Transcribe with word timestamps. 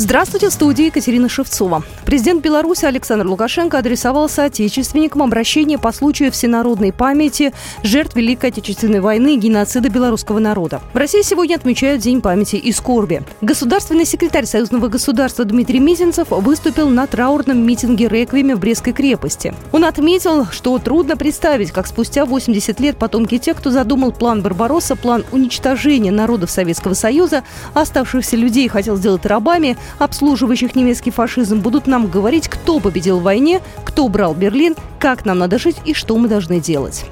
Здравствуйте, 0.00 0.48
в 0.48 0.52
студии 0.52 0.84
Екатерина 0.84 1.28
Шевцова. 1.28 1.82
Президент 2.06 2.40
Беларуси 2.40 2.84
Александр 2.84 3.26
Лукашенко 3.26 3.78
адресовал 3.78 4.28
соотечественникам 4.28 5.24
обращение 5.24 5.76
по 5.76 5.90
случаю 5.90 6.30
всенародной 6.30 6.92
памяти 6.92 7.52
жертв 7.82 8.14
Великой 8.14 8.50
Отечественной 8.50 9.00
войны 9.00 9.34
и 9.34 9.38
геноцида 9.38 9.88
белорусского 9.88 10.38
народа. 10.38 10.80
В 10.94 10.96
России 10.96 11.22
сегодня 11.22 11.56
отмечают 11.56 12.00
День 12.00 12.20
памяти 12.20 12.54
и 12.54 12.70
скорби. 12.70 13.22
Государственный 13.40 14.04
секретарь 14.04 14.44
Союзного 14.46 14.86
государства 14.86 15.44
Дмитрий 15.44 15.80
Мизинцев 15.80 16.28
выступил 16.30 16.88
на 16.88 17.08
траурном 17.08 17.58
митинге 17.58 18.06
«Реквиеме» 18.06 18.54
в 18.54 18.60
Брестской 18.60 18.92
крепости. 18.92 19.52
Он 19.72 19.84
отметил, 19.84 20.46
что 20.46 20.78
трудно 20.78 21.16
представить, 21.16 21.72
как 21.72 21.88
спустя 21.88 22.24
80 22.24 22.78
лет 22.78 22.96
потомки 22.98 23.36
тех, 23.38 23.56
кто 23.56 23.70
задумал 23.70 24.12
план 24.12 24.42
Барбаросса, 24.42 24.94
план 24.94 25.24
уничтожения 25.32 26.12
народов 26.12 26.52
Советского 26.52 26.94
Союза, 26.94 27.42
оставшихся 27.74 28.36
людей 28.36 28.68
хотел 28.68 28.94
сделать 28.94 29.26
рабами, 29.26 29.76
обслуживающих 29.98 30.74
немецкий 30.74 31.10
фашизм, 31.10 31.60
будут 31.60 31.86
нам 31.86 32.06
говорить, 32.06 32.48
кто 32.48 32.80
победил 32.80 33.20
в 33.20 33.22
войне, 33.22 33.60
кто 33.84 34.08
брал 34.08 34.34
Берлин, 34.34 34.76
как 34.98 35.24
нам 35.24 35.38
надо 35.38 35.58
жить 35.58 35.76
и 35.84 35.94
что 35.94 36.16
мы 36.18 36.28
должны 36.28 36.60
делать. 36.60 37.04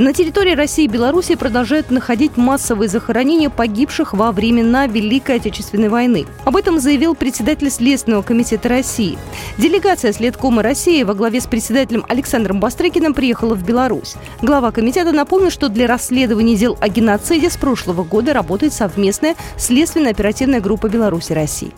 На 0.00 0.14
территории 0.14 0.54
России 0.54 0.86
и 0.86 0.88
Беларуси 0.88 1.34
продолжают 1.34 1.90
находить 1.90 2.38
массовые 2.38 2.88
захоронения 2.88 3.50
погибших 3.50 4.14
во 4.14 4.32
времена 4.32 4.86
Великой 4.86 5.36
Отечественной 5.36 5.90
войны. 5.90 6.24
Об 6.46 6.56
этом 6.56 6.80
заявил 6.80 7.14
председатель 7.14 7.70
Следственного 7.70 8.22
комитета 8.22 8.70
России. 8.70 9.18
Делегация 9.58 10.14
Следкома 10.14 10.62
России 10.62 11.02
во 11.02 11.12
главе 11.12 11.42
с 11.42 11.46
председателем 11.46 12.06
Александром 12.08 12.60
Бастрыкиным 12.60 13.12
приехала 13.12 13.54
в 13.54 13.62
Беларусь. 13.62 14.14
Глава 14.40 14.72
комитета 14.72 15.12
напомнил, 15.12 15.50
что 15.50 15.68
для 15.68 15.86
расследования 15.86 16.56
дел 16.56 16.78
о 16.80 16.88
геноциде 16.88 17.50
с 17.50 17.58
прошлого 17.58 18.02
года 18.02 18.32
работает 18.32 18.72
совместная 18.72 19.36
следственная 19.58 20.12
оперативная 20.12 20.62
группа 20.62 20.88
Беларуси 20.88 21.34
России. 21.34 21.72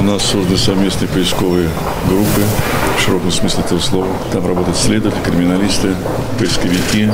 У 0.00 0.02
нас 0.02 0.24
созданы 0.24 0.58
совместные 0.58 1.08
поисковые 1.08 1.68
группы 2.08 2.40
в 2.96 3.00
широком 3.00 3.30
смысле 3.30 3.62
этого 3.62 3.78
слова. 3.78 4.08
Там 4.32 4.44
работают 4.44 4.76
следователи, 4.76 5.22
криминалисты, 5.22 5.94
поисковики. 6.40 7.08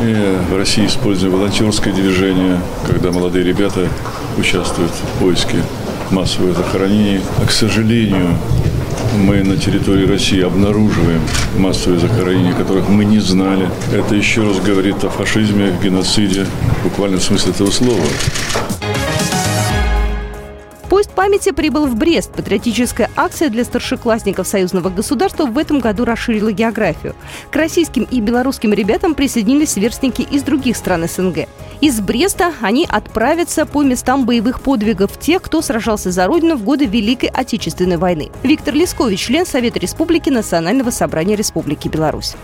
И 0.00 0.38
в 0.50 0.56
России 0.56 0.86
используем 0.86 1.34
волонтерское 1.34 1.92
движение, 1.92 2.58
когда 2.86 3.10
молодые 3.10 3.44
ребята 3.44 3.86
участвуют 4.38 4.92
в 4.92 5.20
поиске 5.20 5.56
массовых 6.10 6.56
захоронений. 6.56 7.20
А, 7.36 7.46
к 7.46 7.50
сожалению, 7.50 8.38
мы 9.18 9.42
на 9.42 9.58
территории 9.58 10.06
России 10.06 10.40
обнаруживаем 10.40 11.20
массовые 11.58 12.00
захоронения, 12.00 12.54
которых 12.54 12.88
мы 12.88 13.04
не 13.04 13.18
знали. 13.18 13.68
Это 13.92 14.14
еще 14.14 14.42
раз 14.44 14.58
говорит 14.58 15.04
о 15.04 15.10
фашизме, 15.10 15.76
геноциде, 15.82 16.46
буквально 16.82 17.18
в 17.18 17.22
смысле 17.22 17.50
этого 17.50 17.70
слова. 17.70 18.06
Поезд 20.90 21.12
памяти 21.12 21.52
прибыл 21.52 21.86
в 21.86 21.94
Брест. 21.94 22.32
Патриотическая 22.32 23.10
акция 23.14 23.48
для 23.48 23.62
старшеклассников 23.62 24.48
союзного 24.48 24.90
государства 24.90 25.46
в 25.46 25.56
этом 25.56 25.78
году 25.78 26.04
расширила 26.04 26.50
географию. 26.50 27.14
К 27.52 27.56
российским 27.56 28.08
и 28.10 28.20
белорусским 28.20 28.72
ребятам 28.72 29.14
присоединились 29.14 29.70
сверстники 29.70 30.22
из 30.22 30.42
других 30.42 30.76
стран 30.76 31.06
СНГ. 31.06 31.46
Из 31.80 32.00
Бреста 32.00 32.52
они 32.60 32.88
отправятся 32.90 33.66
по 33.66 33.84
местам 33.84 34.26
боевых 34.26 34.62
подвигов 34.62 35.16
тех, 35.16 35.42
кто 35.42 35.62
сражался 35.62 36.10
за 36.10 36.26
Родину 36.26 36.56
в 36.56 36.64
годы 36.64 36.86
Великой 36.86 37.28
Отечественной 37.28 37.96
войны. 37.96 38.32
Виктор 38.42 38.74
Лескович, 38.74 39.20
член 39.20 39.46
Совета 39.46 39.78
Республики 39.78 40.28
Национального 40.28 40.90
собрания 40.90 41.36
Республики 41.36 41.86
Беларусь. 41.86 42.34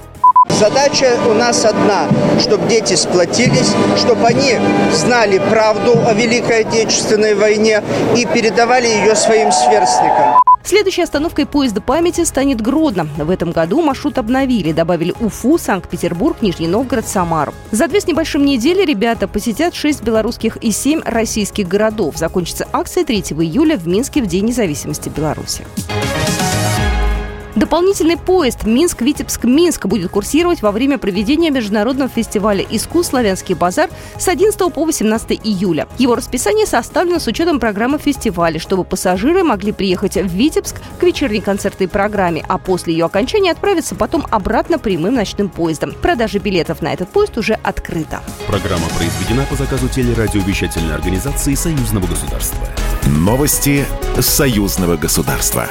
Задача 0.50 1.18
у 1.28 1.34
нас 1.34 1.64
одна, 1.64 2.08
чтобы 2.40 2.66
дети 2.68 2.94
сплотились, 2.94 3.72
чтобы 3.98 4.26
они 4.26 4.54
знали 4.92 5.38
правду 5.50 5.98
о 6.06 6.14
Великой 6.14 6.60
Отечественной 6.60 7.34
войне 7.34 7.82
и 8.16 8.24
передавали 8.24 8.86
ее 8.86 9.14
своим 9.14 9.52
сверстникам. 9.52 10.40
Следующей 10.66 11.02
остановкой 11.02 11.46
поезда 11.46 11.80
памяти 11.80 12.24
станет 12.24 12.60
Гродно. 12.60 13.06
В 13.16 13.30
этом 13.30 13.52
году 13.52 13.82
маршрут 13.82 14.18
обновили, 14.18 14.72
добавили 14.72 15.14
Уфу, 15.20 15.58
Санкт-Петербург, 15.58 16.38
Нижний 16.40 16.66
Новгород, 16.66 17.06
Самару. 17.06 17.54
За 17.70 17.86
две 17.86 18.00
с 18.00 18.08
небольшим 18.08 18.44
недели 18.44 18.84
ребята 18.84 19.28
посетят 19.28 19.76
шесть 19.76 20.02
белорусских 20.02 20.56
и 20.56 20.72
семь 20.72 21.02
российских 21.04 21.68
городов. 21.68 22.16
Закончится 22.16 22.66
акция 22.72 23.04
3 23.04 23.18
июля 23.38 23.76
в 23.76 23.86
Минске 23.86 24.20
в 24.22 24.26
День 24.26 24.46
независимости 24.46 25.08
Беларуси. 25.08 25.64
Дополнительный 27.66 28.16
поезд 28.16 28.62
Минск-Витебск-Минск 28.62 29.86
будет 29.86 30.12
курсировать 30.12 30.62
во 30.62 30.70
время 30.70 30.98
проведения 30.98 31.50
международного 31.50 32.08
фестиваля 32.08 32.64
искусств 32.70 33.10
«Славянский 33.10 33.56
базар» 33.56 33.90
с 34.16 34.28
11 34.28 34.72
по 34.72 34.84
18 34.84 35.32
июля. 35.42 35.88
Его 35.98 36.14
расписание 36.14 36.64
составлено 36.64 37.18
с 37.18 37.26
учетом 37.26 37.58
программы 37.58 37.98
фестиваля, 37.98 38.60
чтобы 38.60 38.84
пассажиры 38.84 39.42
могли 39.42 39.72
приехать 39.72 40.14
в 40.14 40.28
Витебск 40.28 40.76
к 41.00 41.02
вечерней 41.02 41.40
концертной 41.40 41.88
программе, 41.88 42.44
а 42.46 42.58
после 42.58 42.92
ее 42.92 43.06
окончания 43.06 43.50
отправиться 43.50 43.96
потом 43.96 44.24
обратно 44.30 44.78
прямым 44.78 45.16
ночным 45.16 45.48
поездом. 45.48 45.92
Продажа 46.00 46.38
билетов 46.38 46.82
на 46.82 46.92
этот 46.92 47.08
поезд 47.08 47.36
уже 47.36 47.54
открыта. 47.64 48.20
Программа 48.46 48.86
произведена 48.96 49.44
по 49.50 49.56
заказу 49.56 49.88
телерадиовещательной 49.88 50.94
организации 50.94 51.56
Союзного 51.56 52.06
государства. 52.06 52.64
Новости 53.08 53.84
Союзного 54.20 54.96
государства. 54.96 55.66